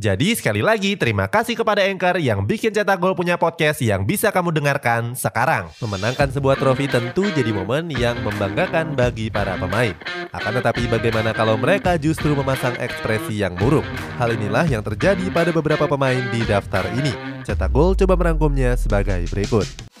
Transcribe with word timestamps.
Jadi 0.00 0.32
sekali 0.32 0.64
lagi 0.64 0.96
terima 0.96 1.28
kasih 1.28 1.52
kepada 1.52 1.84
Anchor 1.84 2.16
yang 2.16 2.48
bikin 2.48 2.72
Cetak 2.72 2.96
Gol 2.96 3.12
punya 3.12 3.36
podcast 3.36 3.84
yang 3.84 4.08
bisa 4.08 4.32
kamu 4.32 4.48
dengarkan 4.48 5.12
sekarang. 5.12 5.68
Memenangkan 5.84 6.32
sebuah 6.32 6.56
trofi 6.56 6.88
tentu 6.88 7.28
jadi 7.28 7.52
momen 7.52 7.92
yang 7.92 8.16
membanggakan 8.24 8.96
bagi 8.96 9.28
para 9.28 9.60
pemain. 9.60 9.92
Akan 10.32 10.56
tetapi 10.56 10.88
bagaimana 10.88 11.36
kalau 11.36 11.60
mereka 11.60 12.00
justru 12.00 12.32
memasang 12.32 12.72
ekspresi 12.80 13.44
yang 13.44 13.52
buruk? 13.52 13.84
Hal 14.16 14.32
inilah 14.32 14.64
yang 14.64 14.80
terjadi 14.80 15.28
pada 15.28 15.52
beberapa 15.52 15.84
pemain 15.84 16.24
di 16.32 16.40
daftar 16.40 16.88
ini. 16.96 17.12
Cetak 17.44 17.68
Gol 17.68 17.92
coba 17.92 18.16
merangkumnya 18.16 18.80
sebagai 18.80 19.28
berikut. 19.28 19.91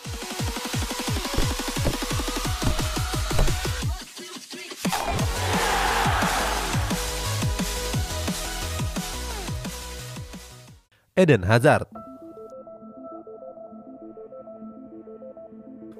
Eden 11.22 11.46
Hazard. 11.46 11.86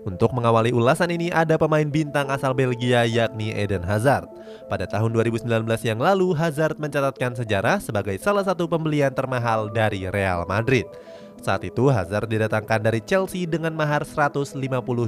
Untuk 0.03 0.35
mengawali 0.35 0.75
ulasan 0.75 1.15
ini 1.15 1.31
ada 1.31 1.55
pemain 1.55 1.87
bintang 1.87 2.27
asal 2.27 2.51
Belgia 2.59 3.07
yakni 3.07 3.55
Eden 3.55 3.87
Hazard. 3.87 4.27
Pada 4.67 4.83
tahun 4.91 5.15
2019 5.15 5.47
yang 5.87 6.03
lalu, 6.03 6.35
Hazard 6.35 6.75
mencatatkan 6.83 7.39
sejarah 7.39 7.79
sebagai 7.79 8.19
salah 8.19 8.43
satu 8.43 8.67
pembelian 8.67 9.15
termahal 9.15 9.71
dari 9.71 10.11
Real 10.11 10.43
Madrid. 10.51 10.91
Saat 11.39 11.63
itu 11.71 11.87
Hazard 11.87 12.27
didatangkan 12.27 12.83
dari 12.83 12.99
Chelsea 13.07 13.47
dengan 13.47 13.79
mahar 13.79 14.03
150 14.03 14.59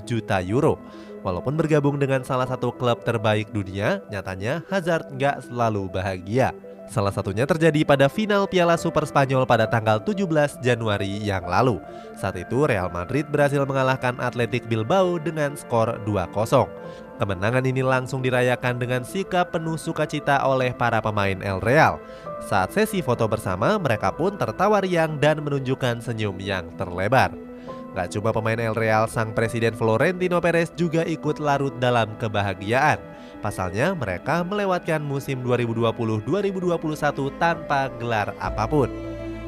juta 0.07 0.39
euro. 0.47 0.79
Walaupun 1.27 1.59
bergabung 1.59 1.99
dengan 1.99 2.23
salah 2.23 2.47
satu 2.47 2.71
klub 2.71 3.03
terbaik 3.03 3.51
dunia, 3.51 3.99
nyatanya 4.15 4.63
Hazard 4.71 5.11
nggak 5.19 5.51
selalu 5.51 5.91
bahagia. 5.91 6.55
Salah 6.85 7.11
satunya 7.11 7.49
terjadi 7.49 7.81
pada 7.83 8.13
final 8.13 8.45
Piala 8.45 8.77
Super 8.77 9.09
Spanyol 9.09 9.49
pada 9.49 9.65
tanggal 9.65 9.99
17 10.05 10.61
Januari 10.61 11.17
yang 11.25 11.43
lalu. 11.49 11.81
Saat 12.15 12.37
itu 12.37 12.69
Real 12.69 12.93
Madrid 12.93 13.25
berhasil 13.33 13.65
mengalahkan 13.65 14.15
Athletic 14.21 14.69
Bilbao 14.69 15.17
dengan 15.17 15.57
skor 15.57 15.97
2-0. 16.05 16.69
Kemenangan 17.15 17.65
ini 17.65 17.81
langsung 17.81 18.21
dirayakan 18.21 18.77
dengan 18.77 19.03
sikap 19.07 19.55
penuh 19.55 19.81
sukacita 19.81 20.45
oleh 20.45 20.77
para 20.77 21.01
pemain 21.01 21.39
El 21.41 21.63
Real. 21.65 21.97
Saat 22.45 22.77
sesi 22.77 23.01
foto 23.01 23.25
bersama, 23.31 23.81
mereka 23.81 24.13
pun 24.13 24.37
tertawa 24.37 24.85
riang 24.85 25.17
dan 25.17 25.41
menunjukkan 25.41 26.05
senyum 26.05 26.37
yang 26.43 26.69
terlebar. 26.77 27.33
Gak 27.95 28.11
cuma 28.19 28.35
pemain 28.35 28.59
El 28.59 28.75
Real, 28.75 29.07
sang 29.07 29.31
presiden 29.31 29.79
Florentino 29.79 30.43
Perez 30.43 30.75
juga 30.75 31.07
ikut 31.07 31.39
larut 31.39 31.79
dalam 31.79 32.19
kebahagiaan. 32.19 33.14
Pasalnya, 33.45 33.93
mereka 33.93 34.41
melewatkan 34.41 35.05
musim 35.05 35.45
2020-2021 35.45 37.29
tanpa 37.37 37.93
gelar 38.01 38.33
apa 38.41 38.65
pun. 38.65 38.89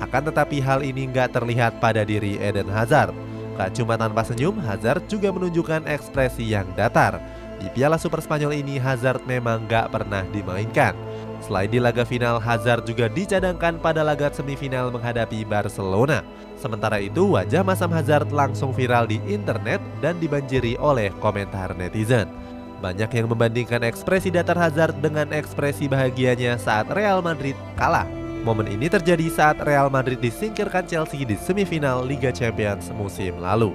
Akan 0.04 0.28
tetapi 0.28 0.60
hal 0.60 0.84
ini 0.84 1.08
nggak 1.08 1.32
terlihat 1.32 1.80
pada 1.80 2.04
diri 2.04 2.36
Eden 2.36 2.68
Hazard. 2.68 3.16
Gak 3.56 3.72
cuma 3.72 3.96
tanpa 3.96 4.20
senyum, 4.20 4.60
Hazard 4.60 5.08
juga 5.08 5.32
menunjukkan 5.32 5.88
ekspresi 5.88 6.44
yang 6.44 6.68
datar. 6.76 7.16
Di 7.56 7.72
Piala 7.72 7.96
Super 7.96 8.20
Spanyol 8.20 8.60
ini, 8.60 8.76
Hazard 8.76 9.24
memang 9.24 9.64
nggak 9.64 9.88
pernah 9.88 10.28
dimainkan. 10.28 10.92
Selain 11.40 11.72
di 11.72 11.80
laga 11.80 12.04
final, 12.04 12.36
Hazard 12.36 12.84
juga 12.84 13.08
dicadangkan 13.08 13.80
pada 13.80 14.04
laga 14.04 14.28
semifinal 14.28 14.92
menghadapi 14.92 15.40
Barcelona. 15.48 16.20
Sementara 16.60 17.00
itu, 17.00 17.32
wajah 17.32 17.64
Masam 17.64 17.88
Hazard 17.96 18.28
langsung 18.28 18.76
viral 18.76 19.08
di 19.08 19.24
internet 19.24 19.80
dan 20.04 20.20
dibanjiri 20.20 20.76
oleh 20.76 21.08
komentar 21.16 21.72
netizen. 21.72 22.28
Banyak 22.76 23.08
yang 23.08 23.26
membandingkan 23.32 23.80
ekspresi 23.88 24.28
datar 24.28 24.60
Hazard 24.60 25.00
dengan 25.00 25.32
ekspresi 25.32 25.88
bahagianya 25.88 26.60
saat 26.60 26.92
Real 26.92 27.24
Madrid 27.24 27.56
kalah. 27.80 28.04
Momen 28.44 28.68
ini 28.68 28.86
terjadi 28.86 29.26
saat 29.32 29.58
Real 29.64 29.88
Madrid 29.88 30.20
disingkirkan 30.20 30.84
Chelsea 30.84 31.24
di 31.24 31.34
semifinal 31.40 32.04
Liga 32.04 32.28
Champions 32.28 32.92
musim 32.92 33.40
lalu. 33.40 33.72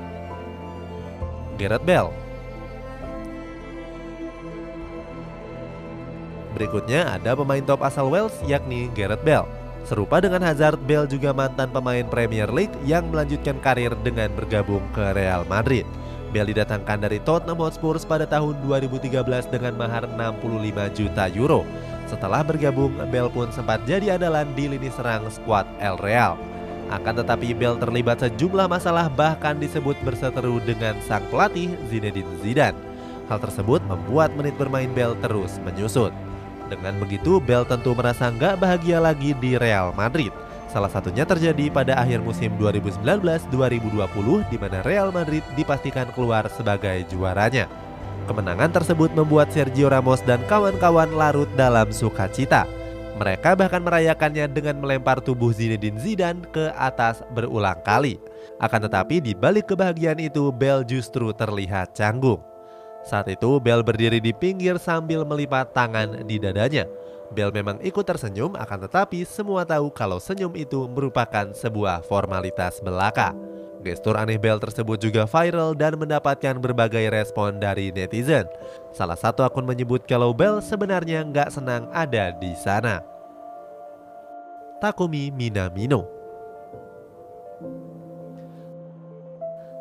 Gareth 1.58 1.84
Bale 1.84 2.14
Berikutnya 6.56 7.18
ada 7.18 7.34
pemain 7.34 7.64
top 7.64 7.82
asal 7.82 8.06
Wales 8.12 8.38
yakni 8.46 8.88
Gareth 8.94 9.26
Bale. 9.26 9.50
Serupa 9.82 10.22
dengan 10.22 10.46
Hazard, 10.46 10.78
Bale 10.86 11.10
juga 11.10 11.34
mantan 11.34 11.74
pemain 11.74 12.06
Premier 12.06 12.46
League 12.54 12.74
yang 12.86 13.10
melanjutkan 13.10 13.58
karir 13.66 13.98
dengan 14.06 14.30
bergabung 14.38 14.86
ke 14.94 15.10
Real 15.18 15.42
Madrid. 15.50 15.90
Bale 16.32 16.56
didatangkan 16.56 17.04
dari 17.04 17.20
Tottenham 17.22 17.60
Hotspur 17.60 18.00
pada 18.08 18.24
tahun 18.24 18.56
2013 18.64 19.52
dengan 19.52 19.76
mahar 19.76 20.08
65 20.08 20.98
juta 20.98 21.28
euro. 21.36 21.68
Setelah 22.08 22.42
bergabung, 22.42 22.96
Bale 23.12 23.32
pun 23.32 23.52
sempat 23.52 23.84
jadi 23.84 24.16
andalan 24.16 24.48
di 24.56 24.72
lini 24.72 24.88
serang 24.88 25.28
skuad 25.28 25.68
El 25.84 26.00
Real. 26.00 26.40
Akan 26.92 27.16
tetapi 27.20 27.52
Bale 27.56 27.80
terlibat 27.80 28.24
sejumlah 28.24 28.68
masalah 28.72 29.08
bahkan 29.12 29.60
disebut 29.60 29.96
berseteru 30.04 30.60
dengan 30.64 30.96
sang 31.04 31.24
pelatih 31.28 31.76
Zinedine 31.92 32.32
Zidane. 32.40 32.80
Hal 33.32 33.40
tersebut 33.40 33.80
membuat 33.88 34.36
menit 34.36 34.56
bermain 34.60 34.92
Bale 34.92 35.16
terus 35.24 35.60
menyusut. 35.64 36.12
Dengan 36.72 36.96
begitu, 37.00 37.44
Bale 37.44 37.68
tentu 37.68 37.92
merasa 37.92 38.32
nggak 38.32 38.60
bahagia 38.60 39.00
lagi 39.04 39.36
di 39.36 39.60
Real 39.60 39.92
Madrid. 39.96 40.32
Salah 40.72 40.88
satunya 40.88 41.28
terjadi 41.28 41.68
pada 41.68 42.00
akhir 42.00 42.24
musim 42.24 42.56
2019-2020 42.56 44.48
di 44.48 44.56
mana 44.56 44.80
Real 44.88 45.12
Madrid 45.12 45.44
dipastikan 45.60 46.08
keluar 46.16 46.48
sebagai 46.48 47.04
juaranya. 47.12 47.68
Kemenangan 48.24 48.72
tersebut 48.72 49.12
membuat 49.12 49.52
Sergio 49.52 49.92
Ramos 49.92 50.24
dan 50.24 50.40
kawan-kawan 50.48 51.12
larut 51.12 51.52
dalam 51.60 51.92
sukacita. 51.92 52.64
Mereka 53.20 53.60
bahkan 53.60 53.84
merayakannya 53.84 54.48
dengan 54.48 54.80
melempar 54.80 55.20
tubuh 55.20 55.52
Zinedine 55.52 56.00
Zidane 56.00 56.48
ke 56.56 56.72
atas 56.80 57.20
berulang 57.36 57.84
kali. 57.84 58.16
Akan 58.64 58.88
tetapi 58.88 59.20
di 59.20 59.36
balik 59.36 59.76
kebahagiaan 59.76 60.24
itu, 60.24 60.56
Bell 60.56 60.88
justru 60.88 61.36
terlihat 61.36 61.92
canggung. 62.00 62.40
Saat 63.04 63.28
itu, 63.28 63.60
Bell 63.60 63.84
berdiri 63.84 64.24
di 64.24 64.32
pinggir 64.32 64.80
sambil 64.80 65.28
melipat 65.28 65.76
tangan 65.76 66.24
di 66.24 66.40
dadanya. 66.40 66.88
Bell 67.32 67.50
memang 67.56 67.80
ikut 67.80 68.04
tersenyum, 68.04 68.54
akan 68.60 68.88
tetapi 68.88 69.24
semua 69.24 69.64
tahu 69.64 69.88
kalau 69.92 70.20
senyum 70.20 70.52
itu 70.60 70.86
merupakan 70.92 71.50
sebuah 71.56 72.04
formalitas 72.04 72.84
belaka. 72.84 73.32
Gestur 73.82 74.14
aneh 74.14 74.38
Bell 74.38 74.62
tersebut 74.62 75.02
juga 75.02 75.26
viral 75.26 75.74
dan 75.74 75.98
mendapatkan 75.98 76.54
berbagai 76.62 77.10
respon 77.10 77.58
dari 77.58 77.90
netizen. 77.90 78.46
Salah 78.94 79.18
satu 79.18 79.42
akun 79.42 79.66
menyebut 79.66 80.06
kalau 80.06 80.36
Bell 80.38 80.62
sebenarnya 80.62 81.26
nggak 81.26 81.50
senang 81.50 81.90
ada 81.90 82.30
di 82.38 82.54
sana. 82.54 83.02
Takumi 84.78 85.30
Minamino 85.30 86.22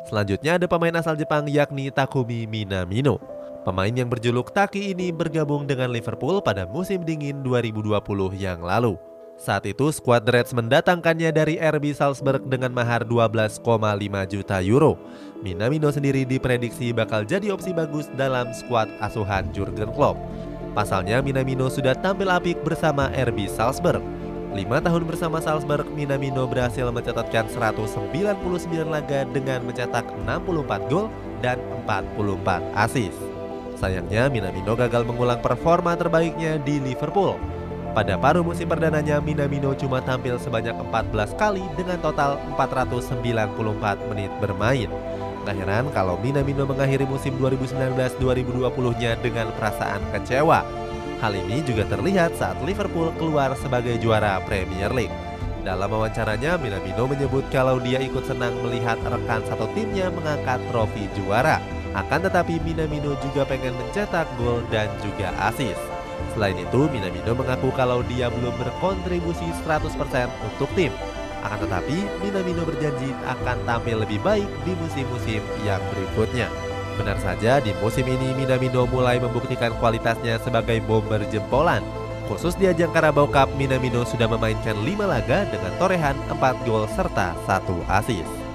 Selanjutnya 0.05 0.59
ada 0.59 0.67
pemain 0.67 0.93
asal 0.99 1.15
Jepang 1.15 1.47
yakni 1.47 1.87
Takumi 1.87 2.43
Minamino. 2.43 3.30
Pemain 3.61 3.93
yang 3.93 4.09
berjuluk 4.09 4.49
Taki 4.49 4.89
ini 4.89 5.13
bergabung 5.13 5.69
dengan 5.69 5.93
Liverpool 5.93 6.41
pada 6.41 6.65
musim 6.65 7.05
dingin 7.05 7.45
2020 7.45 8.01
yang 8.33 8.57
lalu. 8.57 8.97
Saat 9.37 9.69
itu 9.69 9.93
skuad 9.93 10.25
Reds 10.25 10.49
mendatangkannya 10.53 11.29
dari 11.29 11.61
RB 11.61 11.93
Salzburg 11.93 12.41
dengan 12.49 12.73
mahar 12.73 13.05
12,5 13.05 13.61
juta 14.29 14.57
euro. 14.65 14.97
Minamino 15.45 15.93
sendiri 15.93 16.25
diprediksi 16.25 16.89
bakal 16.89 17.21
jadi 17.21 17.53
opsi 17.53 17.69
bagus 17.69 18.09
dalam 18.17 18.49
skuad 18.49 18.89
asuhan 18.97 19.53
Jurgen 19.53 19.93
Klopp. 19.93 20.17
Pasalnya 20.73 21.21
Minamino 21.21 21.69
sudah 21.69 21.93
tampil 21.93 22.33
apik 22.33 22.65
bersama 22.65 23.13
RB 23.13 23.45
Salzburg. 23.45 24.01
Lima 24.57 24.81
tahun 24.81 25.05
bersama 25.05 25.37
Salzburg, 25.37 25.85
Minamino 25.93 26.49
berhasil 26.49 26.89
mencatatkan 26.89 27.45
199 27.45 28.41
laga 28.89 29.23
dengan 29.29 29.63
mencetak 29.63 30.03
64 30.25 30.89
gol 30.91 31.13
dan 31.45 31.61
44 31.85 32.61
assist. 32.75 33.30
Sayangnya 33.81 34.29
Minamino 34.29 34.77
gagal 34.77 35.01
mengulang 35.09 35.41
performa 35.41 35.97
terbaiknya 35.97 36.61
di 36.61 36.77
Liverpool. 36.77 37.41
Pada 37.97 38.13
paruh 38.13 38.45
musim 38.45 38.69
perdananya, 38.69 39.17
Minamino 39.17 39.73
cuma 39.73 40.05
tampil 40.05 40.37
sebanyak 40.37 40.77
14 40.93 41.33
kali 41.33 41.65
dengan 41.73 41.97
total 41.97 42.37
494 42.55 44.05
menit 44.13 44.29
bermain. 44.37 44.87
Gak 45.41 45.57
heran 45.57 45.89
kalau 45.97 46.13
Minamino 46.21 46.69
mengakhiri 46.69 47.09
musim 47.09 47.33
2019-2020-nya 47.41 49.17
dengan 49.25 49.49
perasaan 49.57 50.05
kecewa. 50.13 50.61
Hal 51.17 51.33
ini 51.33 51.65
juga 51.65 51.81
terlihat 51.89 52.37
saat 52.37 52.61
Liverpool 52.61 53.09
keluar 53.17 53.57
sebagai 53.57 53.97
juara 53.97 54.37
Premier 54.45 54.93
League. 54.93 55.13
Dalam 55.65 55.89
wawancaranya, 55.89 56.61
Minamino 56.61 57.09
menyebut 57.09 57.49
kalau 57.49 57.81
dia 57.81 57.97
ikut 57.97 58.29
senang 58.29 58.53
melihat 58.61 59.01
rekan 59.01 59.41
satu 59.49 59.65
timnya 59.73 60.13
mengangkat 60.13 60.61
trofi 60.69 61.09
juara. 61.17 61.80
Akan 61.91 62.23
tetapi 62.23 62.63
Minamino 62.63 63.17
juga 63.19 63.43
pengen 63.43 63.75
mencetak 63.75 64.27
gol 64.39 64.63
dan 64.71 64.87
juga 65.03 65.35
asis. 65.51 65.75
Selain 66.31 66.55
itu, 66.55 66.87
Minamino 66.87 67.35
mengaku 67.35 67.73
kalau 67.75 67.99
dia 68.07 68.31
belum 68.31 68.55
berkontribusi 68.55 69.47
100% 69.67 70.31
untuk 70.47 70.69
tim. 70.77 70.93
Akan 71.43 71.67
tetapi, 71.67 72.07
Minamino 72.23 72.63
berjanji 72.63 73.11
akan 73.27 73.57
tampil 73.67 74.01
lebih 74.05 74.23
baik 74.23 74.47
di 74.63 74.71
musim-musim 74.79 75.43
yang 75.67 75.81
berikutnya. 75.91 76.47
Benar 76.95 77.17
saja, 77.19 77.59
di 77.59 77.75
musim 77.83 78.07
ini 78.07 78.31
Minamino 78.37 78.87
mulai 78.87 79.19
membuktikan 79.19 79.75
kualitasnya 79.81 80.39
sebagai 80.39 80.79
bomber 80.85 81.23
jempolan 81.27 81.83
Khusus 82.31 82.55
di 82.55 82.63
ajang 82.63 82.95
Carabao 82.95 83.27
Cup, 83.27 83.51
Minamino 83.59 84.07
sudah 84.07 84.23
memainkan 84.23 84.79
5 84.87 85.03
laga 85.03 85.43
dengan 85.51 85.75
torehan 85.75 86.15
4 86.31 86.63
gol 86.63 86.87
serta 86.95 87.35
1 87.43 87.83
asis. 87.91 88.40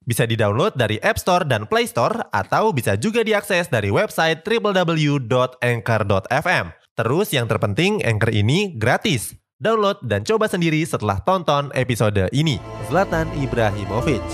Bisa 0.00 0.24
di-download 0.24 0.80
dari 0.80 0.96
App 1.04 1.20
Store 1.20 1.44
dan 1.44 1.68
Play 1.68 1.84
Store 1.84 2.24
atau 2.32 2.72
bisa 2.72 2.96
juga 2.96 3.20
diakses 3.20 3.68
dari 3.68 3.92
website 3.92 4.40
www.anchor.fm. 4.48 6.64
Terus 6.96 7.28
yang 7.36 7.44
terpenting 7.48 8.04
Anchor 8.04 8.30
ini 8.32 8.76
gratis. 8.80 9.34
Download 9.60 10.00
dan 10.00 10.24
coba 10.24 10.48
sendiri 10.48 10.80
setelah 10.88 11.20
tonton 11.20 11.68
episode 11.76 12.32
ini. 12.32 12.56
Zlatan 12.88 13.28
Ibrahimovic 13.36 14.24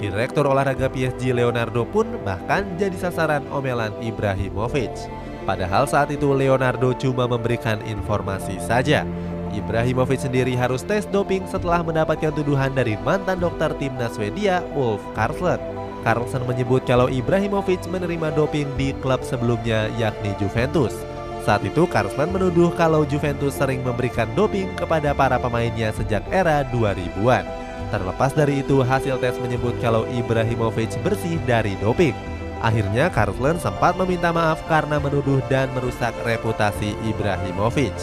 Direktur 0.00 0.48
olahraga 0.48 0.88
PSG 0.88 1.36
Leonardo 1.36 1.84
pun 1.84 2.08
bahkan 2.24 2.64
jadi 2.80 2.96
sasaran 2.96 3.44
omelan 3.52 3.92
Ibrahimovic. 4.00 4.96
Padahal 5.44 5.84
saat 5.84 6.08
itu 6.08 6.32
Leonardo 6.32 6.96
cuma 6.96 7.28
memberikan 7.28 7.84
informasi 7.84 8.56
saja. 8.64 9.04
Ibrahimovic 9.52 10.24
sendiri 10.24 10.56
harus 10.56 10.80
tes 10.86 11.04
doping 11.04 11.44
setelah 11.44 11.84
mendapatkan 11.84 12.32
tuduhan 12.32 12.72
dari 12.72 12.96
mantan 13.04 13.44
dokter 13.44 13.76
timnas 13.76 14.16
Swedia, 14.16 14.64
Wolf 14.72 15.04
Karlsson. 15.12 15.79
Karlsson 16.00 16.48
menyebut 16.48 16.84
kalau 16.88 17.06
Ibrahimovic 17.12 17.84
menerima 17.88 18.32
doping 18.32 18.68
di 18.80 18.96
klub 19.04 19.20
sebelumnya 19.20 19.92
yakni 20.00 20.32
Juventus. 20.40 20.96
Saat 21.44 21.64
itu 21.64 21.88
Karlsson 21.88 22.32
menuduh 22.32 22.72
kalau 22.76 23.04
Juventus 23.08 23.56
sering 23.56 23.80
memberikan 23.84 24.28
doping 24.36 24.68
kepada 24.76 25.16
para 25.16 25.36
pemainnya 25.36 25.92
sejak 25.92 26.24
era 26.32 26.64
2000-an. 26.68 27.44
Terlepas 27.90 28.30
dari 28.36 28.62
itu, 28.62 28.86
hasil 28.86 29.18
tes 29.18 29.34
menyebut 29.42 29.74
kalau 29.82 30.06
Ibrahimovic 30.06 30.94
bersih 31.02 31.40
dari 31.48 31.74
doping. 31.82 32.14
Akhirnya 32.60 33.08
Karlsson 33.08 33.56
sempat 33.56 33.96
meminta 33.96 34.30
maaf 34.30 34.60
karena 34.68 35.00
menuduh 35.00 35.40
dan 35.48 35.72
merusak 35.72 36.12
reputasi 36.28 36.92
Ibrahimovic. 37.08 37.96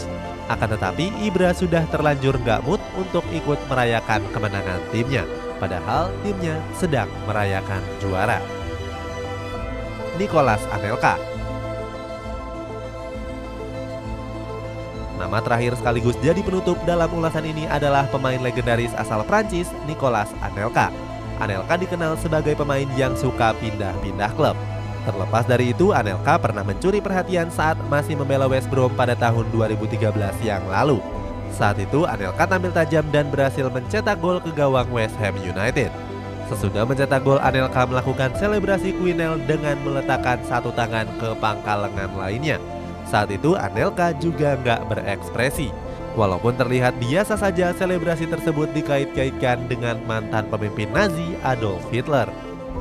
Akan 0.48 0.72
tetapi 0.72 1.12
Ibra 1.22 1.52
sudah 1.52 1.84
terlanjur 1.92 2.40
gak 2.42 2.64
mood 2.64 2.80
untuk 2.96 3.22
ikut 3.30 3.60
merayakan 3.68 4.24
kemenangan 4.32 4.80
timnya. 4.90 5.47
Padahal 5.58 6.14
timnya 6.22 6.62
sedang 6.78 7.10
merayakan 7.26 7.82
juara. 7.98 8.38
Nicolas 10.18 10.62
Anelka 10.74 11.14
Nama 15.18 15.38
terakhir 15.42 15.74
sekaligus 15.74 16.14
jadi 16.22 16.38
penutup 16.46 16.78
dalam 16.86 17.10
ulasan 17.10 17.42
ini 17.42 17.66
adalah 17.66 18.06
pemain 18.06 18.38
legendaris 18.38 18.94
asal 18.94 19.26
Prancis, 19.26 19.66
Nicolas 19.90 20.30
Anelka. 20.38 20.94
Anelka 21.42 21.74
dikenal 21.74 22.14
sebagai 22.22 22.54
pemain 22.54 22.86
yang 22.94 23.18
suka 23.18 23.50
pindah-pindah 23.58 24.30
klub. 24.38 24.54
Terlepas 25.02 25.42
dari 25.46 25.74
itu, 25.74 25.90
Anelka 25.90 26.38
pernah 26.38 26.62
mencuri 26.62 27.02
perhatian 27.02 27.50
saat 27.50 27.74
masih 27.90 28.14
membela 28.14 28.46
West 28.46 28.70
Brom 28.70 28.94
pada 28.94 29.18
tahun 29.18 29.50
2013 29.50 30.06
yang 30.46 30.62
lalu. 30.70 31.17
Saat 31.54 31.82
itu, 31.82 32.06
Anelka 32.06 32.46
tampil 32.46 32.70
tajam 32.70 33.04
dan 33.10 33.28
berhasil 33.32 33.66
mencetak 33.72 34.20
gol 34.22 34.38
ke 34.38 34.52
gawang 34.54 34.86
West 34.94 35.16
Ham 35.18 35.34
United. 35.40 35.90
Sesudah 36.48 36.88
mencetak 36.88 37.24
gol, 37.24 37.36
Anelka 37.40 37.84
melakukan 37.84 38.32
selebrasi 38.38 38.96
Quinel 38.96 39.36
dengan 39.44 39.76
meletakkan 39.84 40.40
satu 40.48 40.72
tangan 40.72 41.04
ke 41.20 41.34
pangkal 41.36 41.84
lengan 41.84 42.12
lainnya. 42.16 42.56
Saat 43.08 43.32
itu, 43.32 43.52
Anelka 43.56 44.16
juga 44.16 44.56
nggak 44.60 44.80
berekspresi. 44.88 45.68
Walaupun 46.16 46.56
terlihat 46.56 46.96
biasa 46.98 47.38
saja, 47.38 47.70
selebrasi 47.76 48.26
tersebut 48.26 48.72
dikait-kaitkan 48.74 49.70
dengan 49.70 50.00
mantan 50.08 50.48
pemimpin 50.50 50.90
Nazi 50.90 51.36
Adolf 51.46 51.84
Hitler. 51.94 52.26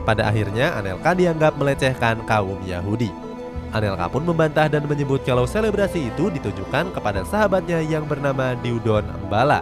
Pada 0.07 0.31
akhirnya 0.31 0.73
Anelka 0.73 1.11
dianggap 1.11 1.59
melecehkan 1.59 2.23
kaum 2.23 2.57
Yahudi. 2.63 3.26
Anelka 3.75 4.07
pun 4.07 4.23
membantah 4.23 4.71
dan 4.71 4.87
menyebut 4.87 5.23
kalau 5.27 5.43
selebrasi 5.43 6.07
itu 6.07 6.31
ditujukan 6.31 6.95
kepada 6.95 7.27
sahabatnya 7.27 7.83
yang 7.83 8.07
bernama 8.07 8.55
Diudon 8.63 9.03
Mbala. 9.27 9.59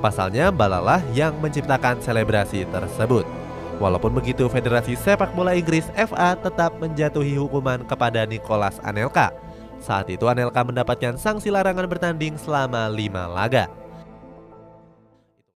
Pasalnya 0.00 0.48
Mbalalah 0.48 1.04
yang 1.12 1.36
menciptakan 1.40 2.00
selebrasi 2.00 2.64
tersebut. 2.72 3.28
Walaupun 3.76 4.16
begitu, 4.16 4.48
Federasi 4.48 4.96
Sepak 4.96 5.36
Bola 5.36 5.52
Inggris 5.52 5.84
FA 5.92 6.32
tetap 6.32 6.80
menjatuhi 6.80 7.36
hukuman 7.36 7.84
kepada 7.84 8.24
Nicholas 8.24 8.80
Anelka. 8.80 9.36
Saat 9.84 10.08
itu 10.08 10.24
Anelka 10.24 10.64
mendapatkan 10.64 11.20
sanksi 11.20 11.52
larangan 11.52 11.84
bertanding 11.84 12.40
selama 12.40 12.88
lima 12.88 13.28
laga. 13.28 13.68